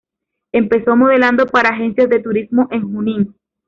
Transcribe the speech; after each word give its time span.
Empezó 0.51 0.95
modelando 0.97 1.45
para 1.45 1.69
agencias 1.69 2.09
de 2.09 2.19
turismo 2.21 2.67
en 2.71 2.91
Junín. 2.91 3.35